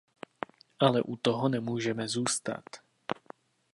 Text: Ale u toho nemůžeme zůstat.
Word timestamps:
Ale 0.79 1.01
u 1.01 1.15
toho 1.17 1.49
nemůžeme 1.49 2.07
zůstat. 2.07 2.63